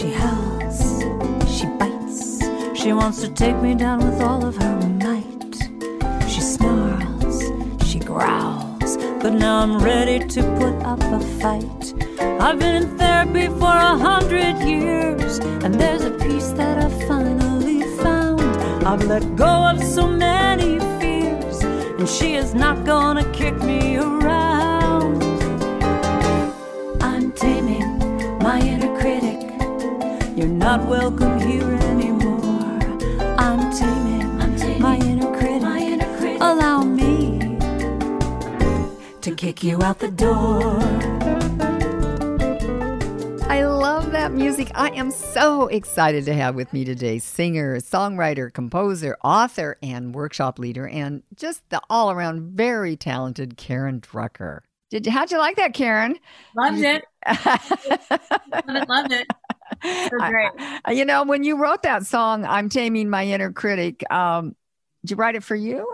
[0.00, 1.02] She howls,
[1.46, 2.38] she bites,
[2.74, 5.54] she wants to take me down with all of her might.
[6.26, 7.42] She snarls,
[7.84, 11.92] she growls, but now I'm ready to put up a fight.
[12.18, 17.82] I've been in therapy for a hundred years, and there's a piece that I finally
[17.98, 18.40] found.
[18.86, 23.59] I've let go of so many fears, and she is not gonna kick
[30.70, 32.78] not welcome here anymore.
[33.36, 36.40] I'm taming, my, inner critic.
[36.40, 37.40] Allow me
[39.20, 40.78] to kick you out the door.
[43.50, 44.70] I love that music.
[44.76, 50.60] I am so excited to have with me today singer, songwriter, composer, author, and workshop
[50.60, 54.60] leader, and just the all around very talented Karen Drucker.
[54.90, 56.16] Did you, how'd you like that, Karen?
[56.56, 57.04] Loved it.
[57.44, 58.88] loved it.
[58.88, 59.26] Loved it.
[59.82, 64.54] I- you know, when you wrote that song, I'm Taming My Inner Critic, um,
[65.02, 65.86] did you write it for you?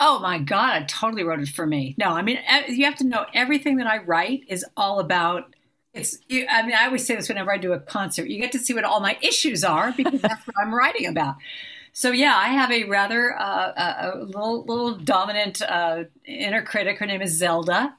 [0.00, 1.94] Oh my God, I totally wrote it for me.
[1.98, 5.54] No, I mean, you have to know everything that I write is all about.
[5.92, 8.28] It's, you, I mean, I always say this whenever I do a concert.
[8.28, 11.34] You get to see what all my issues are because that's what I'm writing about.
[11.94, 16.98] So yeah, I have a rather uh, a, little little dominant uh, inner critic.
[16.98, 17.94] Her name is Zelda,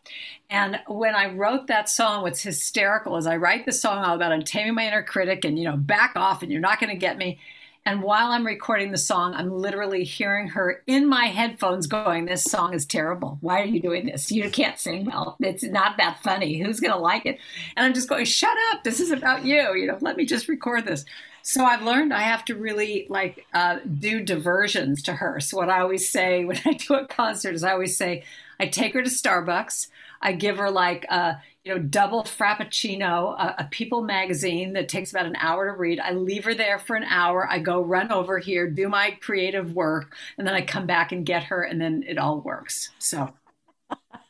[0.50, 4.46] and when I wrote that song, what's hysterical is I write the song all about
[4.48, 7.18] taming my inner critic, and you know, back off, and you're not going to get
[7.18, 7.40] me.
[7.86, 12.44] And while I'm recording the song, I'm literally hearing her in my headphones going, This
[12.44, 13.38] song is terrible.
[13.42, 14.32] Why are you doing this?
[14.32, 15.36] You can't sing well.
[15.42, 16.60] It's not that funny.
[16.60, 17.40] Who's going to like it?
[17.76, 18.86] And I'm just going, Shut up.
[18.86, 19.76] This is about you.
[19.76, 21.04] You know, let me just record this.
[21.46, 25.42] So I've learned I have to really like uh, do diversions to her.
[25.42, 28.24] So what I always say when I do a concert is I always say,
[28.60, 29.88] I take her to Starbucks.
[30.22, 35.12] I give her like a you know double frappuccino, a, a People magazine that takes
[35.12, 36.00] about an hour to read.
[36.00, 37.46] I leave her there for an hour.
[37.52, 41.26] I go run over here, do my creative work, and then I come back and
[41.26, 42.90] get her, and then it all works.
[43.00, 43.34] So.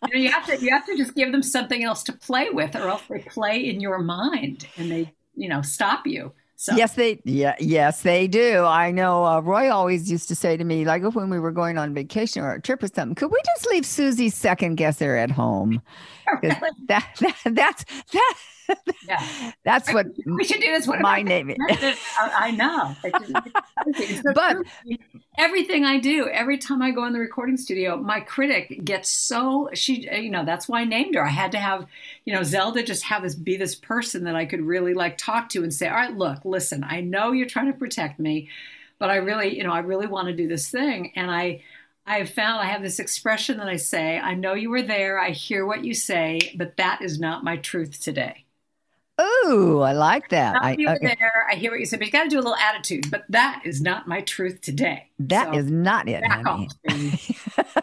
[0.08, 2.50] You, know, you have to you have to just give them something else to play
[2.50, 6.34] with, or else they play in your mind and they you know stop you.
[6.64, 8.64] So Yes, they yeah, yes, they do.
[8.64, 11.78] I know uh, Roy always used to say to me, like when we were going
[11.78, 15.30] on vacation or a trip or something, could we just leave Susie's second guesser at
[15.30, 15.82] home?
[16.42, 16.54] 'Cause
[16.88, 18.34] That, that that's that
[19.08, 19.52] Yeah.
[19.64, 20.88] that's what we should do this.
[20.88, 21.58] What my name is.
[22.18, 22.96] I know.
[24.24, 24.98] So But- true.
[25.38, 29.70] everything I do, every time I go in the recording studio, my critic gets so
[29.74, 31.26] she, you know, that's why I named her.
[31.26, 31.86] I had to have,
[32.26, 35.50] you know, Zelda just have this be this person that I could really like talk
[35.50, 38.50] to and say, all right, look, listen, I know you're trying to protect me,
[39.00, 41.64] but I really, you know, I really want to do this thing, and I.
[42.06, 45.18] I have found I have this expression that I say, I know you were there,
[45.18, 48.43] I hear what you say, but that is not my truth today.
[49.22, 50.56] Ooh, I like that.
[50.62, 51.16] I, you okay.
[51.20, 51.48] there.
[51.52, 53.12] I hear what you said, but you got to do a little attitude.
[53.12, 55.10] But that is not my truth today.
[55.20, 56.22] That So, is not it.
[56.22, 56.70] back honey.
[56.90, 57.74] off.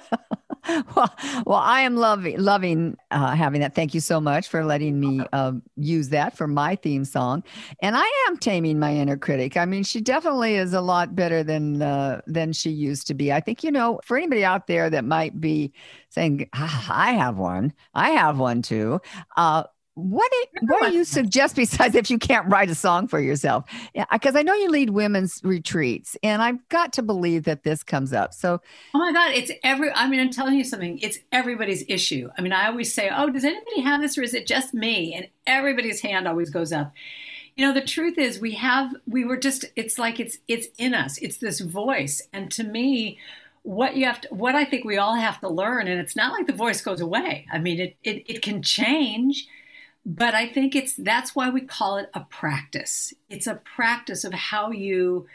[0.96, 1.14] well,
[1.46, 3.74] well, I am loving loving uh, having that.
[3.76, 7.44] Thank you so much for letting me um, use that for my theme song.
[7.80, 9.56] And I am taming my inner critic.
[9.56, 13.32] I mean, she definitely is a lot better than uh, than she used to be.
[13.32, 15.72] I think you know, for anybody out there that might be
[16.08, 17.72] saying, ah, "I have one.
[17.94, 19.00] I have one too."
[19.94, 23.64] What do, what do you suggest besides if you can't write a song for yourself?
[23.94, 27.82] Yeah, because I know you lead women's retreats, and I've got to believe that this
[27.82, 28.32] comes up.
[28.32, 28.60] So
[28.94, 32.30] Oh my God, it's every, I mean, I'm telling you something, it's everybody's issue.
[32.38, 35.14] I mean, I always say, oh, does anybody have this or is it just me?
[35.14, 36.92] And everybody's hand always goes up.
[37.56, 40.94] You know, the truth is we have, we were just, it's like it's, it's in
[40.94, 41.18] us.
[41.18, 42.22] It's this voice.
[42.32, 43.18] And to me,
[43.62, 46.32] what you have to, what I think we all have to learn, and it's not
[46.32, 47.46] like the voice goes away.
[47.52, 49.46] I mean, it, it, it can change,
[50.04, 53.12] but I think it's, that's why we call it a practice.
[53.28, 55.26] It's a practice of how you,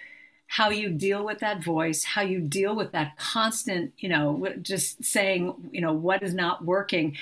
[0.47, 5.03] how you deal with that voice, how you deal with that constant, you know, just
[5.03, 7.17] saying, you know, what is not working.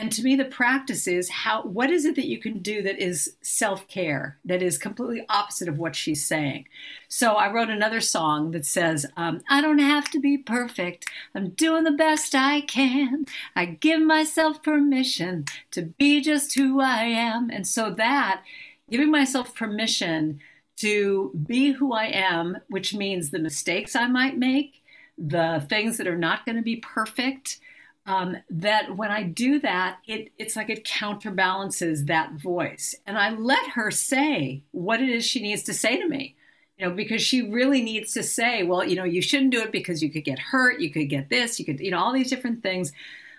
[0.00, 3.00] And to me, the practice is how, what is it that you can do that
[3.00, 6.66] is self care, that is completely opposite of what she's saying?
[7.08, 11.06] So I wrote another song that says, um, I don't have to be perfect.
[11.34, 13.24] I'm doing the best I can.
[13.56, 17.50] I give myself permission to be just who I am.
[17.50, 18.42] And so that,
[18.88, 20.38] giving myself permission
[20.76, 24.82] to be who I am, which means the mistakes I might make,
[25.18, 27.58] the things that are not going to be perfect.
[28.08, 32.94] Um, that when I do that, it, it's like it counterbalances that voice.
[33.06, 36.34] And I let her say what it is she needs to say to me,
[36.78, 39.72] you know, because she really needs to say, well, you know, you shouldn't do it
[39.72, 42.30] because you could get hurt, you could get this, you could, you know, all these
[42.30, 42.92] different things.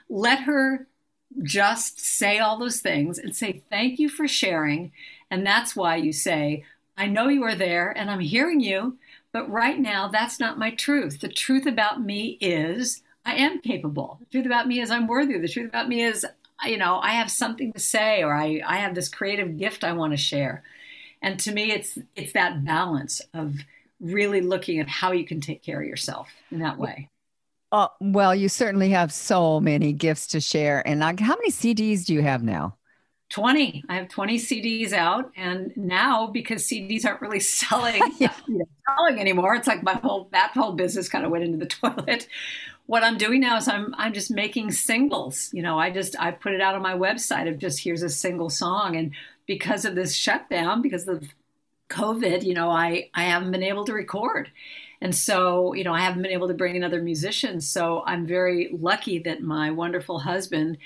[0.08, 0.86] Let her
[1.42, 4.92] just say all those things and say thank you for sharing.
[5.32, 6.64] And that's why you say,
[6.96, 9.00] I know you are there and I'm hearing you,
[9.32, 11.22] but right now that's not my truth.
[11.22, 14.18] The truth about me is I am capable.
[14.20, 15.38] The truth about me is I'm worthy.
[15.38, 16.26] The truth about me is,
[16.66, 19.94] you know, I have something to say or I, I have this creative gift I
[19.94, 20.64] want to share.
[21.22, 23.56] And to me, it's it's that balance of
[24.00, 27.10] really looking at how you can take care of yourself in that way.
[27.72, 30.82] Uh, well, you certainly have so many gifts to share.
[30.88, 32.78] And like, how many CDs do you have now?
[33.30, 33.84] 20.
[33.88, 35.32] I have 20 CDs out.
[35.36, 38.34] And now, because CDs aren't really selling, yeah.
[38.88, 42.28] selling anymore, it's like my whole, that whole business kind of went into the toilet.
[42.90, 45.52] What I'm doing now is I'm, I'm just making singles.
[45.54, 48.10] You know, I just, I put it out on my website of just here's a
[48.10, 48.96] single song.
[48.96, 49.12] And
[49.46, 51.24] because of this shutdown, because of
[51.92, 54.50] COVID, you know, I, I haven't been able to record.
[55.02, 57.70] And so, you know, I haven't been able to bring in other musicians.
[57.70, 60.80] So I'm very lucky that my wonderful husband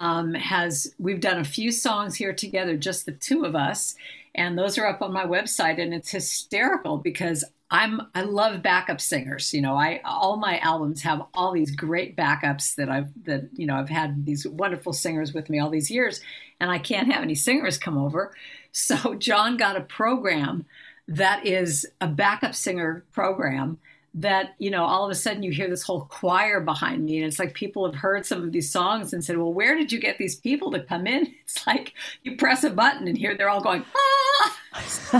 [0.00, 3.94] um, has, we've done a few songs here together, just the two of us.
[4.34, 5.80] And those are up on my website.
[5.80, 9.52] And it's hysterical because I'm, I love backup singers.
[9.52, 13.66] You know, I, all my albums have all these great backups that I've, that, you
[13.66, 16.20] know, I've had these wonderful singers with me all these years
[16.60, 18.34] and I can't have any singers come over.
[18.72, 20.64] So John got a program
[21.08, 23.78] that is a backup singer program
[24.14, 27.26] that you know all of a sudden you hear this whole choir behind me and
[27.26, 30.00] it's like people have heard some of these songs and said well where did you
[30.00, 31.92] get these people to come in it's like
[32.22, 34.57] you press a button and here they're all going ah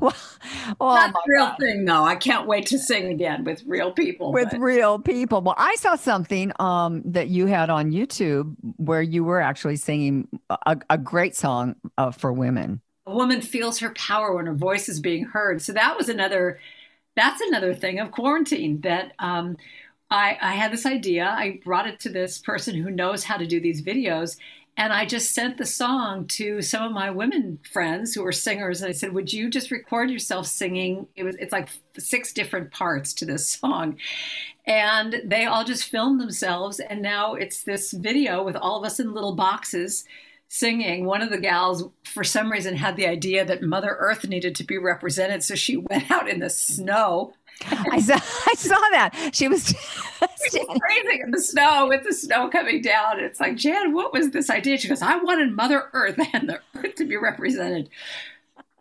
[0.00, 0.14] well,
[0.80, 1.56] oh that's a real God.
[1.60, 4.60] thing though i can't wait to sing again with real people with but.
[4.60, 9.40] real people well i saw something um, that you had on youtube where you were
[9.40, 14.46] actually singing a, a great song uh, for women a woman feels her power when
[14.46, 15.62] her voice is being heard.
[15.62, 16.60] So that was another.
[17.16, 19.56] That's another thing of quarantine that um,
[20.08, 21.24] I, I had this idea.
[21.26, 24.36] I brought it to this person who knows how to do these videos,
[24.78, 28.80] and I just sent the song to some of my women friends who are singers.
[28.80, 32.70] And I said, "Would you just record yourself singing?" It was it's like six different
[32.70, 33.98] parts to this song,
[34.64, 36.78] and they all just filmed themselves.
[36.78, 40.04] And now it's this video with all of us in little boxes
[40.48, 44.54] singing, one of the gals, for some reason, had the idea that Mother Earth needed
[44.54, 45.42] to be represented.
[45.42, 47.34] So she went out in the snow.
[47.70, 49.30] I saw, I saw that.
[49.32, 49.72] She was
[50.20, 53.20] crazy in the snow with the snow coming down.
[53.20, 54.78] It's like, Jan, what was this idea?
[54.78, 57.88] She goes, I wanted Mother Earth and the Earth to be represented.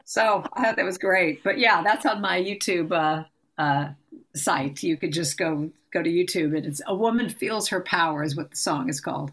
[0.06, 1.44] So I thought that was great.
[1.44, 3.24] But yeah, that's on my YouTube uh,
[3.62, 3.90] uh,
[4.36, 4.84] site.
[4.84, 8.36] You could just go go to YouTube and it's A Woman Feels Her Power is
[8.36, 9.32] what the song is called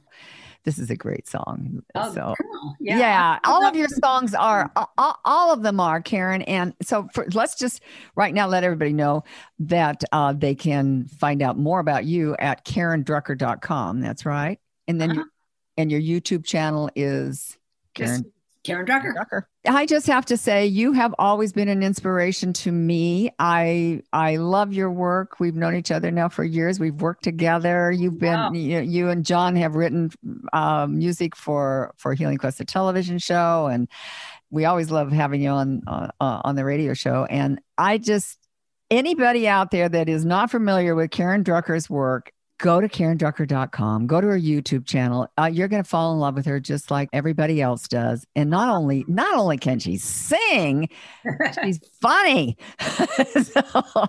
[0.64, 1.82] this is a great song.
[1.94, 2.74] Oh, so cool.
[2.80, 6.42] yeah, yeah all of your songs are all, all, of them are Karen.
[6.42, 7.82] And so for, let's just
[8.16, 9.24] right now let everybody know
[9.60, 14.00] that uh, they can find out more about you at karendrucker.com.
[14.00, 14.58] That's right.
[14.88, 15.18] And then uh-huh.
[15.18, 15.26] your,
[15.76, 17.58] and your YouTube channel is
[17.94, 18.24] Karen.
[18.64, 19.14] Karen Drucker.
[19.14, 19.42] Drucker.
[19.66, 23.30] I just have to say, you have always been an inspiration to me.
[23.38, 25.38] I I love your work.
[25.38, 26.80] We've known each other now for years.
[26.80, 27.92] We've worked together.
[27.92, 28.52] You've been wow.
[28.52, 30.10] you, you, and John have written
[30.52, 33.88] um, music for for Healing Quest, the television show, and
[34.50, 37.26] we always love having you on uh, on the radio show.
[37.26, 38.38] And I just
[38.90, 44.20] anybody out there that is not familiar with Karen Drucker's work, go to karendrucker.com go
[44.20, 45.28] to her youtube channel.
[45.38, 48.26] Uh, you're going to fall in love with her just like everybody else does.
[48.36, 50.88] And not only not only can she sing
[51.62, 52.56] she's funny.
[53.34, 54.06] So,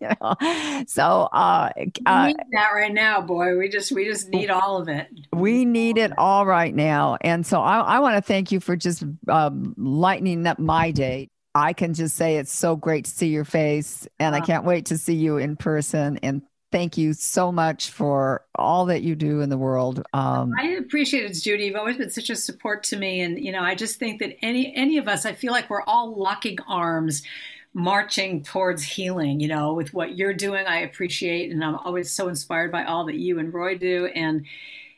[0.00, 1.70] you know, so uh,
[2.06, 3.56] uh, need that right now boy.
[3.56, 5.08] We just we just need all of it.
[5.32, 7.16] We need it all right now.
[7.20, 11.30] And so i, I want to thank you for just um, lightening up my day.
[11.54, 14.86] I can just say it's so great to see your face, and I can't wait
[14.86, 16.18] to see you in person.
[16.22, 16.42] And
[16.72, 20.04] thank you so much for all that you do in the world.
[20.12, 21.66] Um, I appreciate it, Judy.
[21.66, 24.36] You've always been such a support to me, and you know, I just think that
[24.42, 27.22] any any of us, I feel like we're all locking arms,
[27.74, 29.38] marching towards healing.
[29.38, 33.04] You know, with what you're doing, I appreciate, and I'm always so inspired by all
[33.06, 34.46] that you and Roy do, and.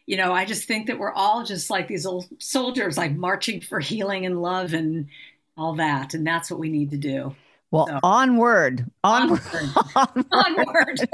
[0.07, 3.63] You know, I just think that we're all just like these old soldiers, like marching
[3.63, 5.09] for healing and love and
[5.57, 6.13] all that.
[6.13, 7.35] And that's what we need to do.
[7.75, 9.41] Well, onward, onward,
[9.97, 10.29] onward.
[10.33, 11.09] onward.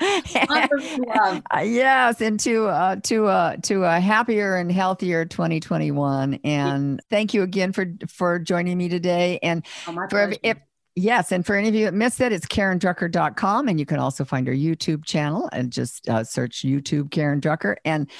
[0.00, 6.40] and, uh, yes, into uh, to uh, to a happier and healthier 2021.
[6.44, 9.38] And thank you again for for joining me today.
[9.42, 10.56] And oh, for if,
[10.96, 14.24] Yes, and for any of you that missed it, it's KarenDrucker.com, and you can also
[14.24, 18.10] find her YouTube channel and just uh, search YouTube Karen Drucker, and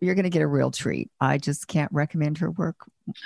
[0.00, 1.10] you're going to get a real treat.
[1.20, 2.76] I just can't recommend her work.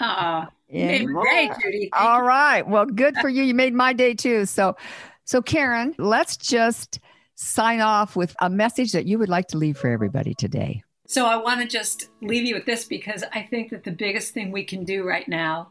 [0.00, 1.90] Uh, made my day, Judy.
[1.92, 2.22] Thank All
[2.66, 3.42] Well, good for you.
[3.42, 4.46] You made my day too.
[4.46, 4.76] So,
[5.24, 7.00] so Karen, let's just
[7.36, 10.82] sign off with a message that you would like to leave for everybody today.
[11.06, 14.32] So I want to just leave you with this because I think that the biggest
[14.32, 15.70] thing we can do right now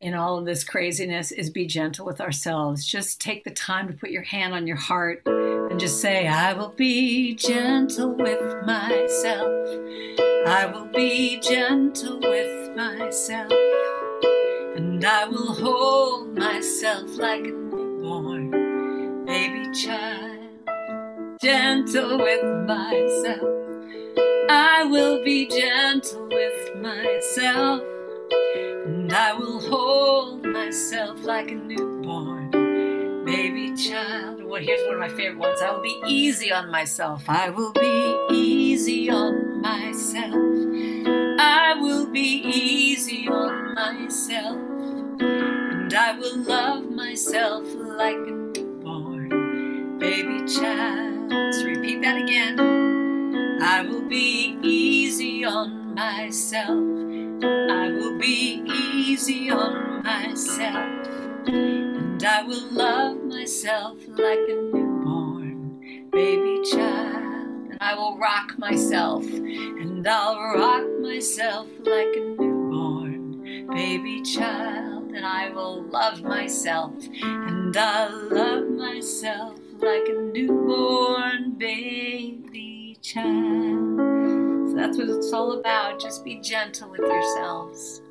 [0.00, 2.84] in all of this craziness is be gentle with ourselves.
[2.84, 6.52] Just take the time to put your hand on your heart and just say, I
[6.52, 9.68] will be gentle with myself.
[10.46, 13.52] I will be gentle with myself.
[14.76, 20.32] And I will hold myself like a newborn baby child.
[21.40, 23.56] Gentle with myself.
[24.48, 27.82] I will be gentle with myself.
[28.86, 32.50] And I will hold myself like a newborn
[33.24, 34.44] baby child.
[34.44, 35.60] Well, here's one of my favorite ones.
[35.60, 37.24] I will be easy on myself.
[37.28, 40.34] I will be easy on myself.
[41.38, 44.56] I will be easy on myself.
[45.20, 51.30] And I will love myself like a newborn baby child.
[51.30, 52.60] Let's repeat that again.
[53.62, 56.96] I will be easy on myself.
[57.42, 61.06] I will be easy on myself,
[61.46, 67.70] and I will love myself like a newborn baby child.
[67.70, 75.12] And I will rock myself, and I'll rock myself like a newborn baby child.
[75.14, 84.35] And I will love myself, and I'll love myself like a newborn baby child
[84.78, 86.00] that's what it's all about.
[86.00, 88.02] Just be gentle with yourselves.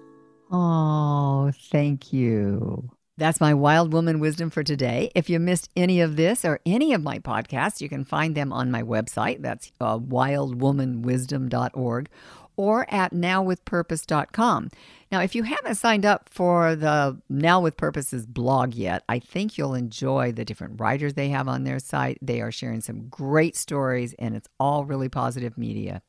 [0.51, 2.89] Oh, thank you.
[3.17, 5.10] That's my wild woman wisdom for today.
[5.15, 8.51] If you missed any of this or any of my podcasts, you can find them
[8.51, 9.41] on my website.
[9.41, 12.10] That's uh, wildwomanwisdom.org
[12.58, 14.70] or at nowwithpurpose.com.
[15.12, 19.58] Now, if you haven't signed up for the Now with Purposes blog yet, I think
[19.58, 22.18] you'll enjoy the different writers they have on their site.
[22.22, 26.02] They are sharing some great stories, and it's all really positive media.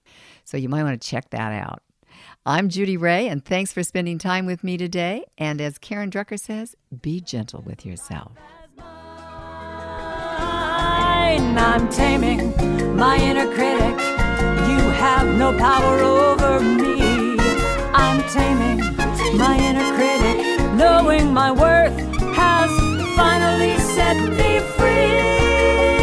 [0.45, 1.83] So you might want to check that out.
[2.47, 5.25] I'm Judy Ray, and thanks for spending time with me today.
[5.37, 8.33] And as Karen Drucker says, be gentle with yourself.
[11.59, 14.06] I'm taming my inner critic
[15.07, 17.39] have no power over me.
[17.95, 18.79] I'm taming
[19.39, 20.37] my inner critic,
[20.75, 21.97] knowing my worth
[22.35, 22.71] has
[23.15, 25.96] finally set me free.